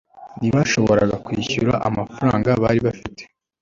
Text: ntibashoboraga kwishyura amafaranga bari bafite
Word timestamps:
ntibashoboraga 0.39 1.15
kwishyura 1.25 1.73
amafaranga 1.87 2.49
bari 2.63 2.79
bafite 2.85 3.21